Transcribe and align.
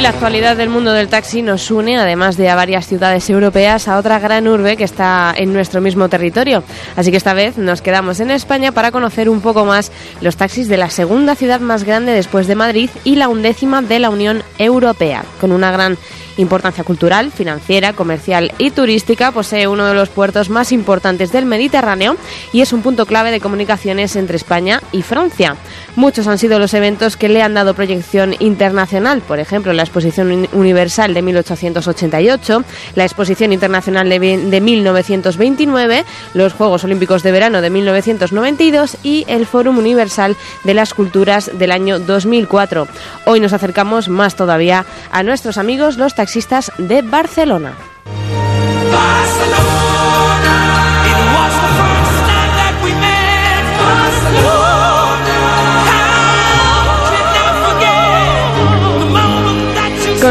actualidad 0.00 0.56
del 0.56 0.70
mundo 0.70 0.92
del 0.92 1.08
taxi 1.08 1.42
nos 1.42 1.70
une, 1.70 1.98
además 1.98 2.36
de 2.36 2.48
a 2.48 2.56
varias 2.56 2.86
ciudades 2.86 3.28
europeas, 3.28 3.88
a 3.88 3.98
otra 3.98 4.18
gran 4.18 4.48
urbe 4.48 4.76
que 4.76 4.84
está 4.84 5.34
en 5.36 5.52
nuestro 5.52 5.80
mismo 5.80 6.08
territorio. 6.08 6.64
Así 6.96 7.10
que 7.10 7.16
esta 7.18 7.34
vez 7.34 7.58
nos 7.58 7.82
quedamos 7.82 8.18
en 8.20 8.30
España 8.30 8.72
para 8.72 8.90
conocer 8.90 9.28
un 9.28 9.40
poco 9.40 9.64
más 9.64 9.92
los 10.20 10.36
taxis 10.36 10.68
de 10.68 10.78
la 10.78 10.90
segunda 10.90 11.34
ciudad 11.34 11.60
más 11.60 11.84
grande 11.84 12.12
después 12.12 12.46
de 12.46 12.54
Madrid 12.54 12.90
y 13.04 13.16
la 13.16 13.28
undécima 13.28 13.82
de 13.82 13.98
la 13.98 14.10
Unión 14.10 14.42
Europea, 14.58 15.24
con 15.40 15.52
una 15.52 15.70
gran 15.70 15.98
importancia 16.36 16.84
cultural, 16.84 17.30
financiera, 17.30 17.92
comercial 17.92 18.52
y 18.58 18.70
turística, 18.70 19.32
posee 19.32 19.66
uno 19.66 19.86
de 19.86 19.94
los 19.94 20.08
puertos 20.08 20.50
más 20.50 20.72
importantes 20.72 21.32
del 21.32 21.46
Mediterráneo 21.46 22.16
y 22.52 22.60
es 22.60 22.72
un 22.72 22.82
punto 22.82 23.06
clave 23.06 23.30
de 23.30 23.40
comunicaciones 23.40 24.16
entre 24.16 24.36
España 24.36 24.80
y 24.92 25.02
Francia. 25.02 25.56
Muchos 25.96 26.26
han 26.26 26.38
sido 26.38 26.58
los 26.58 26.74
eventos 26.74 27.16
que 27.16 27.28
le 27.28 27.42
han 27.42 27.54
dado 27.54 27.74
proyección 27.74 28.34
internacional, 28.38 29.20
por 29.20 29.38
ejemplo, 29.38 29.72
la 29.72 29.82
Exposición 29.82 30.48
Universal 30.52 31.14
de 31.14 31.22
1888, 31.22 32.64
la 32.94 33.04
Exposición 33.04 33.52
Internacional 33.52 34.08
de 34.08 34.60
1929, 34.60 36.04
los 36.34 36.52
Juegos 36.54 36.84
Olímpicos 36.84 37.22
de 37.22 37.32
Verano 37.32 37.60
de 37.60 37.70
1992 37.70 38.96
y 39.02 39.24
el 39.28 39.46
Fórum 39.46 39.78
Universal 39.78 40.36
de 40.64 40.74
las 40.74 40.94
Culturas 40.94 41.50
del 41.58 41.72
año 41.72 41.98
2004. 41.98 42.88
Hoy 43.26 43.40
nos 43.40 43.52
acercamos 43.52 44.08
más 44.08 44.36
todavía 44.36 44.86
a 45.10 45.22
nuestros 45.22 45.58
amigos 45.58 45.96
los 45.96 46.14
taxistas 46.22 46.70
de 46.78 47.02
Barcelona. 47.02 47.72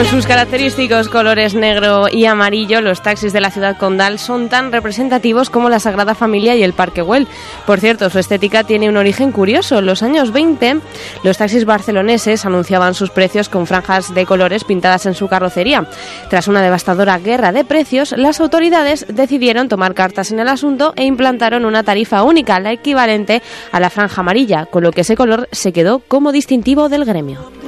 Con 0.01 0.09
sus 0.09 0.25
característicos 0.25 1.09
colores 1.09 1.53
negro 1.53 2.07
y 2.11 2.25
amarillo, 2.25 2.81
los 2.81 3.03
taxis 3.03 3.33
de 3.33 3.39
la 3.39 3.51
ciudad 3.51 3.77
condal 3.77 4.17
son 4.17 4.49
tan 4.49 4.71
representativos 4.71 5.51
como 5.51 5.69
la 5.69 5.79
Sagrada 5.79 6.15
Familia 6.15 6.55
y 6.55 6.63
el 6.63 6.73
Parque 6.73 7.03
Güell. 7.03 7.27
Por 7.67 7.79
cierto, 7.79 8.09
su 8.09 8.17
estética 8.17 8.63
tiene 8.63 8.89
un 8.89 8.97
origen 8.97 9.31
curioso. 9.31 9.77
En 9.77 9.85
los 9.85 10.01
años 10.01 10.31
20, 10.31 10.77
los 11.23 11.37
taxis 11.37 11.65
barceloneses 11.65 12.47
anunciaban 12.47 12.95
sus 12.95 13.11
precios 13.11 13.47
con 13.47 13.67
franjas 13.67 14.11
de 14.15 14.25
colores 14.25 14.63
pintadas 14.63 15.05
en 15.05 15.13
su 15.13 15.27
carrocería. 15.27 15.87
Tras 16.31 16.47
una 16.47 16.63
devastadora 16.63 17.19
guerra 17.19 17.51
de 17.51 17.63
precios, 17.63 18.15
las 18.17 18.41
autoridades 18.41 19.05
decidieron 19.07 19.69
tomar 19.69 19.93
cartas 19.93 20.31
en 20.31 20.39
el 20.39 20.47
asunto 20.47 20.93
e 20.95 21.05
implantaron 21.05 21.63
una 21.63 21.83
tarifa 21.83 22.23
única, 22.23 22.59
la 22.59 22.71
equivalente 22.71 23.43
a 23.71 23.79
la 23.79 23.91
franja 23.91 24.21
amarilla, 24.21 24.65
con 24.65 24.81
lo 24.81 24.93
que 24.93 25.01
ese 25.01 25.15
color 25.15 25.47
se 25.51 25.71
quedó 25.71 25.99
como 25.99 26.31
distintivo 26.31 26.89
del 26.89 27.05
gremio. 27.05 27.60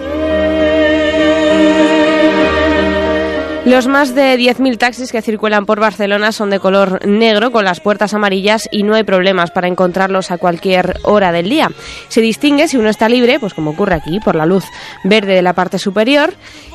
Los 3.66 3.88
más 3.88 4.14
de 4.14 4.38
10.000 4.38 4.78
taxis 4.78 5.14
que 5.14 5.22
circulan 5.22 5.66
por 5.66 5.80
Barcelona 5.80 6.34
son 6.34 6.50
de 6.50 6.60
color 6.60 7.08
negro 7.08 7.50
con 7.54 7.64
las 7.64 7.80
puertas 7.80 8.14
amarillas 8.14 8.68
y 8.74 8.84
no 8.84 8.94
hay 8.94 9.04
problemas 9.04 9.52
para 9.52 9.70
encontrarlos 9.70 10.32
a 10.32 10.38
cualquier 10.38 10.98
hora 11.04 11.32
del 11.32 11.50
día. 11.50 11.72
Se 12.10 12.20
distingue 12.20 12.68
si 12.68 12.76
uno 12.76 12.90
está 12.90 13.08
libre, 13.08 13.40
pues 13.40 13.54
como 13.54 13.72
ocurre 13.72 13.96
aquí, 13.96 14.20
por 14.20 14.36
la 14.36 14.46
luz 14.46 14.66
verde 15.06 15.34
de 15.34 15.42
la 15.42 15.54
parte 15.54 15.80
superior 15.80 16.34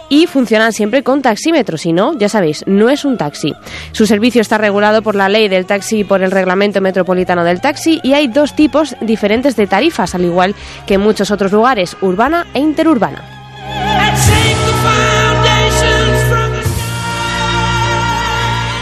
y 0.08 0.26
funcionan 0.26 0.72
siempre 0.72 1.02
con 1.02 1.20
taxímetro, 1.20 1.76
si 1.76 1.92
no, 1.92 2.18
ya 2.18 2.30
sabéis, 2.30 2.64
no 2.66 2.88
es 2.88 3.04
un 3.04 3.18
taxi. 3.18 3.54
Su 3.92 4.06
servicio 4.06 4.40
está 4.40 4.56
regulado 4.56 5.02
por 5.02 5.14
la 5.14 5.28
ley 5.28 5.48
del 5.48 5.66
taxi 5.66 5.98
y 5.98 6.04
por 6.04 6.22
el 6.22 6.30
reglamento 6.30 6.80
metropolitano 6.80 7.44
del 7.44 7.60
taxi 7.60 8.00
y 8.02 8.14
hay 8.14 8.28
dos 8.28 8.56
tipos 8.56 8.96
diferentes 9.02 9.56
de 9.56 9.66
tarifas, 9.66 10.14
al 10.14 10.24
igual 10.24 10.54
que 10.86 10.94
en 10.94 11.02
muchos 11.02 11.30
otros 11.30 11.52
lugares, 11.52 11.98
urbana 12.00 12.46
e 12.54 12.60
interurbana. 12.60 13.37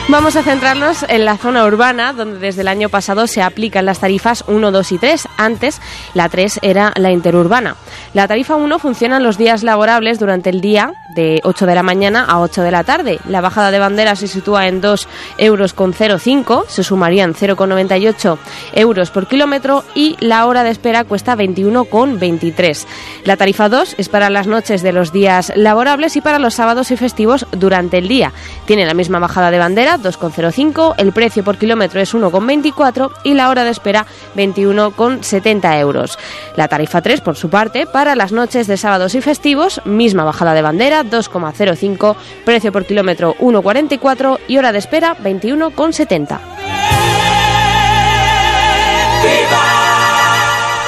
Vamos 0.09 0.37
a 0.37 0.45
centrarnos 0.45 1.05
en 1.09 1.25
la 1.25 1.37
zona 1.37 1.65
urbana, 1.65 2.13
donde 2.13 2.39
desde 2.39 2.61
el 2.61 2.69
año 2.69 2.89
pasado 2.89 3.27
se 3.27 3.43
aplican 3.43 3.87
las 3.87 3.99
tarifas 3.99 4.45
1, 4.47 4.71
2 4.71 4.93
y 4.93 4.99
3. 4.99 5.29
Antes, 5.37 5.81
la 6.15 6.29
3 6.29 6.61
era 6.63 6.93
la 6.95 7.11
interurbana. 7.11 7.75
La 8.15 8.29
tarifa 8.29 8.57
1 8.57 8.79
funciona 8.79 9.21
los 9.21 9.39
días 9.39 9.63
laborables 9.63 10.19
durante 10.19 10.51
el 10.51 10.61
día, 10.61 10.93
de 11.15 11.41
8 11.45 11.67
de 11.67 11.75
la 11.75 11.83
mañana 11.83 12.25
a 12.25 12.41
8 12.41 12.63
de 12.63 12.71
la 12.71 12.85
tarde. 12.85 13.19
La 13.29 13.41
bajada 13.41 13.71
de 13.71 13.79
bandera 13.79 14.17
se 14.17 14.29
sitúa 14.29 14.69
en 14.69 14.81
2 14.81 15.09
euros 15.39 15.73
con 15.73 15.93
0,5, 15.93 16.67
se 16.69 16.85
sumarían 16.85 17.35
0,98 17.35 18.39
euros 18.75 19.11
por 19.11 19.27
kilómetro 19.27 19.85
y 19.95 20.17
la 20.21 20.47
hora 20.47 20.63
de 20.63 20.71
espera 20.71 21.05
cuesta 21.05 21.37
21,23. 21.37 22.87
La 23.25 23.37
tarifa 23.37 23.69
2 23.69 23.97
es 23.99 24.09
para 24.09 24.31
las 24.31 24.47
noches 24.47 24.83
de 24.83 24.93
los 24.93 25.13
días 25.13 25.53
laborables 25.57 26.17
y 26.17 26.21
para 26.21 26.39
los 26.39 26.55
sábados 26.55 26.91
y 26.91 26.97
festivos 26.97 27.47
durante 27.53 27.99
el 27.99 28.09
día. 28.09 28.33
Tiene 28.67 28.87
la 28.87 28.95
misma 28.95 29.19
bajada 29.19 29.51
de 29.51 29.59
bandera 29.59 29.99
2,05, 29.99 30.95
el 30.99 31.13
precio 31.13 31.45
por 31.45 31.59
kilómetro 31.59 32.01
es 32.01 32.15
1,24 32.15 33.11
y 33.25 33.35
la 33.35 33.49
hora 33.49 33.65
de 33.65 33.71
espera 33.71 34.07
21,70 34.37 35.81
euros. 35.81 36.19
La 36.57 36.69
tarifa 36.69 37.01
3, 37.01 37.21
por 37.21 37.37
su 37.37 37.49
parte, 37.49 37.86
para 37.93 38.15
las 38.15 38.33
noches 38.33 38.67
de 38.67 38.77
sábados 38.77 39.15
y 39.15 39.21
festivos, 39.21 39.81
misma 39.85 40.25
bajada 40.25 40.55
de 40.55 40.63
bandera 40.63 41.05
2,05, 41.05 42.17
precio 42.45 42.73
por 42.73 42.85
kilómetro 42.85 43.35
1,44 43.39 44.39
y 44.49 44.59
hora 44.59 44.73
de 44.73 44.79
espera 44.79 45.17
21,70. 45.19 46.39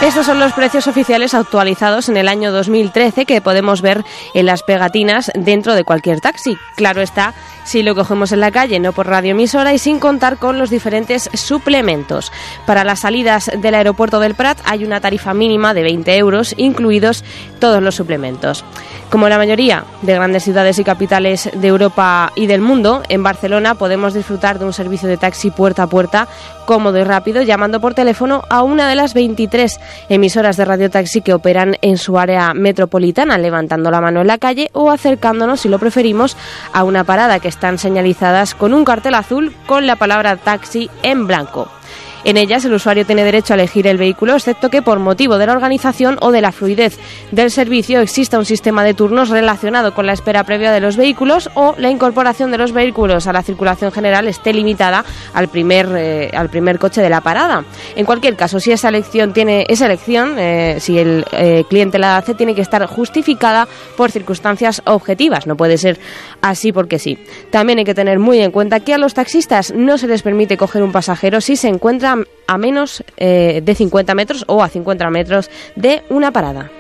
Estos 0.01 0.27
son 0.27 0.39
los 0.39 0.53
precios 0.53 0.87
oficiales 0.87 1.35
actualizados 1.35 2.09
en 2.09 2.17
el 2.17 2.29
año 2.29 2.53
2013 2.53 3.27
que 3.27 3.41
podemos 3.41 3.83
ver 3.83 4.05
en 4.33 4.47
las 4.47 4.63
pegatinas 4.63 5.29
dentro 5.35 5.75
de 5.75 5.83
cualquier 5.83 6.21
taxi. 6.21 6.57
Claro 6.77 7.01
está, 7.01 7.35
si 7.65 7.83
lo 7.83 7.97
cogemos 7.97 8.31
en 8.31 8.39
la 8.39 8.53
calle, 8.53 8.79
no 8.79 8.93
por 8.93 9.09
radioemisora 9.09 9.75
y 9.75 9.79
sin 9.79 9.99
contar 9.99 10.39
con 10.39 10.57
los 10.57 10.71
diferentes 10.71 11.29
suplementos. 11.35 12.31
Para 12.65 12.85
las 12.85 13.01
salidas 13.01 13.51
del 13.59 13.75
aeropuerto 13.75 14.21
del 14.21 14.37
Prat 14.37 14.59
hay 14.65 14.85
una 14.85 15.01
tarifa 15.01 15.35
mínima 15.35 15.75
de 15.75 15.83
20 15.83 16.17
euros, 16.17 16.55
incluidos 16.57 17.25
todos 17.59 17.83
los 17.83 17.97
suplementos. 17.97 18.65
Como 19.11 19.29
la 19.29 19.37
mayoría 19.37 19.85
de 20.03 20.15
grandes 20.15 20.45
ciudades 20.45 20.79
y 20.79 20.85
capitales 20.85 21.51
de 21.53 21.69
Europa 21.69 22.31
y 22.37 22.47
del 22.47 22.61
mundo, 22.61 23.03
en 23.09 23.25
Barcelona 23.25 23.75
podemos 23.75 24.15
disfrutar 24.15 24.61
de 24.61 24.65
un 24.65 24.73
servicio 24.73 25.09
de 25.09 25.17
taxi 25.17 25.51
puerta 25.51 25.83
a 25.83 25.87
puerta 25.89 26.29
cómodo 26.69 26.99
y 26.99 27.03
rápido 27.05 27.41
llamando 27.41 27.81
por 27.81 27.95
teléfono 27.95 28.43
a 28.51 28.63
una 28.63 28.91
de 28.91 28.95
las 28.95 29.15
23 29.15 29.81
emisoras 30.11 30.59
de 30.59 30.67
radio 30.67 30.91
taxi 30.91 31.23
que 31.23 31.33
operan 31.33 31.77
en 31.81 31.97
su 31.97 32.19
área 32.19 32.53
metropolitana, 32.53 33.39
levantando 33.39 33.91
la 33.91 34.03
mano 34.03 34.21
en 34.21 34.27
la 34.27 34.37
calle 34.37 34.69
o 34.75 34.91
acercándonos, 34.91 35.61
si 35.61 35.71
lo 35.71 35.79
preferimos, 35.79 36.37
a 36.75 36.85
una 36.85 37.05
parada 37.05 37.41
que 37.41 37.49
están 37.49 37.79
señalizadas 37.79 38.55
con 38.55 38.75
un 38.75 38.85
cartel 38.85 39.15
azul 39.15 39.57
con 39.67 39.87
la 39.87 39.97
palabra 39.97 40.37
taxi 40.37 40.91
en 41.03 41.27
blanco. 41.27 41.78
En 42.25 42.37
ellas 42.37 42.65
el 42.65 42.73
usuario 42.73 43.07
tiene 43.07 43.25
derecho 43.25 43.53
a 43.53 43.57
elegir 43.57 43.87
el 43.87 43.97
vehículo, 43.97 44.35
excepto 44.35 44.71
que 44.71 44.83
por 44.83 44.99
motivo 44.99 45.39
de 45.39 45.47
la 45.47 45.53
organización 45.53 46.19
o 46.21 46.33
de 46.33 46.41
la 46.41 46.53
fluidez 46.53 46.99
del 47.31 47.51
servicio 47.51 48.01
exista 48.01 48.39
un 48.39 48.45
sistema 48.45 48.85
de 48.85 48.95
turnos 48.95 49.29
relacionado 49.29 49.95
con 49.95 50.07
la 50.07 50.13
espera 50.13 50.45
previa 50.45 50.73
de 50.73 50.81
los 50.81 50.97
vehículos 50.97 51.51
o 51.55 51.75
la 51.79 51.91
incorporación 51.91 52.51
de 52.51 52.59
los 52.59 52.73
vehículos 52.73 53.27
a 53.27 53.33
la 53.33 53.43
circulación 53.43 53.93
general 53.93 54.27
esté 54.29 54.53
limitada 54.53 55.05
al 55.35 55.49
primer, 55.49 55.89
eh, 55.97 56.31
al 56.35 56.49
primer 56.49 56.79
coche 56.79 57.01
de 57.01 57.11
la 57.11 57.21
parada. 57.21 57.65
En 57.97 58.05
cualquier 58.05 58.37
caso, 58.37 58.61
si 58.61 58.73
esa 58.73 58.89
elección 58.89 59.33
tiene 59.33 59.65
esa 59.69 59.87
elección, 59.87 60.39
eh, 60.39 60.79
si 60.81 60.99
el 60.99 61.25
eh, 61.33 61.65
cliente 61.69 61.99
la 61.99 62.17
hace, 62.17 62.35
tiene 62.35 62.55
que 62.55 62.63
estar 62.63 62.85
justificada 62.87 63.69
por 63.97 64.11
circunstancias 64.11 64.83
objetivas. 64.87 65.47
No 65.47 65.57
puede 65.57 65.79
ser 65.79 65.99
así 66.43 66.73
porque 66.73 66.99
sí. 66.99 67.19
También 67.51 67.79
hay 67.79 67.85
que 67.85 67.95
tener 67.95 68.19
muy 68.19 68.41
en 68.41 68.51
cuenta 68.51 68.81
que 68.81 68.95
a 68.95 68.99
los 68.99 69.15
taxistas 69.15 69.73
no 69.75 69.99
se 69.99 70.07
les 70.07 70.23
permite 70.23 70.57
coger 70.57 70.83
un 70.83 70.93
pasajero 70.93 71.41
si 71.41 71.57
se 71.57 71.69
encuentra 71.69 72.08
a 72.47 72.59
menos 72.59 73.05
eh, 73.17 73.61
de 73.63 73.75
50 73.75 74.15
metros 74.15 74.45
o 74.47 74.63
a 74.63 74.69
50 74.69 75.11
metros 75.11 75.51
de 75.77 76.03
una 76.09 76.33
parada. 76.33 76.71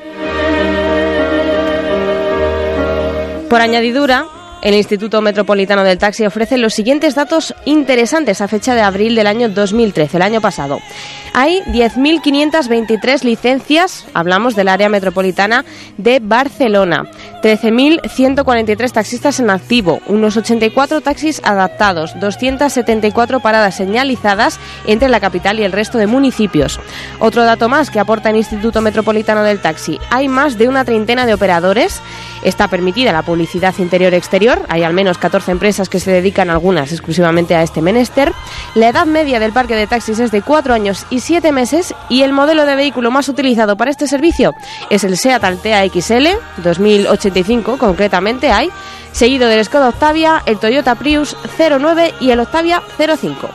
Por 3.49 3.61
añadidura, 3.61 4.27
el 4.61 4.75
Instituto 4.75 5.23
Metropolitano 5.23 5.85
del 5.85 5.99
Taxi 5.99 6.27
ofrece 6.27 6.59
los 6.59 6.75
siguientes 6.75 7.15
datos 7.15 7.55
interesantes 7.65 8.41
a 8.41 8.49
fecha 8.49 8.75
de 8.75 8.81
abril 8.81 9.15
del 9.15 9.29
año 9.29 9.49
2013, 9.49 10.17
el 10.17 10.23
año 10.23 10.41
pasado. 10.41 10.81
Hay 11.33 11.61
10.523 11.63 13.23
licencias, 13.23 14.05
hablamos 14.15 14.57
del 14.57 14.69
área 14.69 14.89
metropolitana 14.89 15.65
de 15.97 16.19
Barcelona, 16.21 17.09
13.143 17.43 18.91
taxistas 18.93 19.39
en 19.39 19.51
activo, 19.51 20.01
unos 20.07 20.37
84 20.37 21.01
taxis 21.01 21.41
adaptados, 21.45 22.19
274 22.19 23.41
paradas 23.41 23.77
señalizadas 23.77 24.59
entre 24.87 25.09
la 25.09 25.21
capital 25.21 25.61
y 25.61 25.65
el 25.65 25.73
resto 25.73 25.99
de 25.99 26.07
municipios. 26.07 26.81
Otro 27.21 27.45
dato 27.45 27.69
más 27.69 27.91
que 27.91 28.01
aporta 28.01 28.31
el 28.31 28.37
Instituto 28.37 28.81
Metropolitano 28.81 29.43
del 29.45 29.61
Taxi, 29.61 29.99
hay 30.11 30.29
más 30.29 30.59
de 30.59 30.69
una 30.69 30.85
treintena 30.85 31.27
de 31.27 31.35
operadores, 31.35 32.01
está 32.43 32.69
permitida 32.69 33.13
la 33.13 33.23
publicidad 33.23 33.75
interior-exterior, 33.79 34.65
hay 34.69 34.83
al 34.83 34.93
menos 34.93 35.19
14 35.19 35.53
empresas 35.53 35.89
que 35.89 36.01
se 36.01 36.11
dedican 36.11 36.51
algunas 36.51 36.93
exclusivamente 36.93 37.55
a 37.55 37.63
este 37.63 37.83
menester, 37.83 38.33
la 38.75 38.89
edad 38.89 39.07
media 39.07 39.39
del 39.39 39.53
parque 39.53 39.77
de 39.77 39.87
taxis 39.87 40.19
es 40.19 40.33
de 40.33 40.43
4 40.43 40.75
años 40.75 41.07
y 41.11 41.21
siete 41.21 41.53
meses 41.53 41.95
y 42.09 42.23
el 42.23 42.33
modelo 42.33 42.67
de 42.67 42.75
vehículo 42.75 43.11
más 43.11 43.29
utilizado 43.29 43.77
para 43.77 43.91
este 43.91 44.09
servicio 44.09 44.55
es 44.91 45.05
el 45.05 45.17
SEAT 45.17 45.45
Altea 45.45 45.87
XL 45.89 46.27
2080 46.63 47.28
85 47.29 47.79
concretamente 47.79 48.51
hay, 48.51 48.71
seguido 49.13 49.49
del 49.49 49.65
Skoda 49.65 49.89
Octavia, 49.89 50.43
el 50.47 50.59
Toyota 50.59 50.95
Prius 50.95 51.37
09 51.59 52.15
y 52.21 52.31
el 52.31 52.41
Octavia 52.41 52.83
05. 52.97 53.49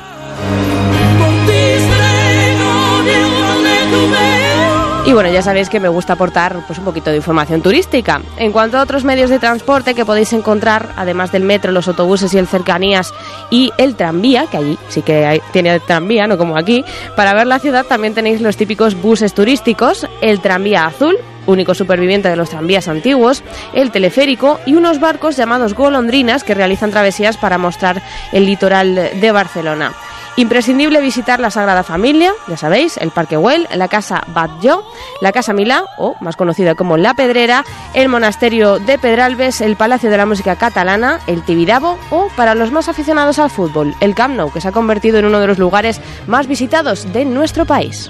Y 5.06 5.12
bueno, 5.12 5.30
ya 5.30 5.42
sabéis 5.42 5.70
que 5.70 5.82
me 5.82 5.90
gusta 5.90 6.14
aportar 6.14 6.66
pues, 6.66 6.80
un 6.80 6.86
poquito 6.86 7.10
de 7.10 7.18
información 7.18 7.62
turística. 7.62 8.22
En 8.38 8.54
cuanto 8.54 8.78
a 8.78 8.82
otros 8.82 9.04
medios 9.04 9.30
de 9.30 9.38
transporte 9.38 9.96
que 9.96 10.06
podéis 10.06 10.32
encontrar, 10.32 10.94
además 10.96 11.30
del 11.34 11.44
metro, 11.44 11.74
los 11.74 11.90
autobuses 11.90 12.34
y 12.34 12.38
el 12.38 12.48
cercanías 12.48 13.14
y 13.52 13.72
el 13.78 13.96
tranvía, 13.96 14.48
que 14.48 14.58
allí 14.58 14.80
sí 14.88 15.02
que 15.02 15.26
hay, 15.26 15.42
tiene 15.52 15.82
tranvía, 15.82 16.26
no 16.26 16.38
como 16.38 16.58
aquí, 16.58 16.86
para 17.18 17.34
ver 17.34 17.48
la 17.48 17.60
ciudad 17.60 17.86
también 17.86 18.14
tenéis 18.14 18.40
los 18.40 18.56
típicos 18.56 18.96
buses 18.96 19.34
turísticos, 19.34 20.08
el 20.22 20.40
tranvía 20.40 20.86
azul, 20.86 21.18
único 21.46 21.74
superviviente 21.74 22.30
de 22.30 22.36
los 22.36 22.50
tranvías 22.50 22.88
antiguos, 22.88 23.44
el 23.74 23.92
teleférico 23.92 24.60
y 24.66 24.76
unos 24.76 25.00
barcos 25.00 25.36
llamados 25.36 25.74
golondrinas 25.74 26.44
que 26.44 26.54
realizan 26.54 26.92
travesías 26.92 27.38
para 27.38 27.58
mostrar 27.58 28.02
el 28.32 28.46
litoral 28.46 28.96
de 28.96 29.32
Barcelona. 29.32 29.94
Imprescindible 30.36 31.00
visitar 31.00 31.40
la 31.40 31.52
Sagrada 31.52 31.84
Familia, 31.84 32.34
ya 32.48 32.58
sabéis, 32.58 32.98
el 32.98 33.12
Parque 33.12 33.38
Güell, 33.38 33.68
la 33.76 33.88
Casa 33.88 34.24
Batlló, 34.34 34.84
la 35.22 35.32
Casa 35.32 35.54
Milá, 35.54 35.86
o 36.00 36.16
más 36.22 36.36
conocida 36.36 36.74
como 36.74 36.98
La 36.98 37.14
Pedrera, 37.14 37.64
el 37.94 38.10
Monasterio 38.10 38.80
de 38.80 38.98
Pedralbes, 38.98 39.62
el 39.62 39.76
Palacio 39.76 40.10
de 40.10 40.18
la 40.18 40.26
Música 40.26 40.56
Catalana, 40.56 41.20
el 41.28 41.44
Tibidabo 41.44 42.00
o, 42.10 42.30
para 42.36 42.56
los 42.56 42.72
más 42.72 42.90
aficionados 42.90 43.38
al 43.38 43.52
fútbol, 43.52 43.94
el 44.00 44.16
Camp 44.16 44.36
Nou, 44.36 44.52
que 44.52 44.60
se 44.60 44.70
ha 44.70 44.72
convertido 44.72 45.20
en 45.20 45.26
uno 45.26 45.40
de 45.40 45.46
los 45.46 45.60
lugares 45.60 46.02
más 46.26 46.48
visitados 46.48 47.14
de 47.14 47.26
nuestro 47.26 47.66
país. 47.66 48.10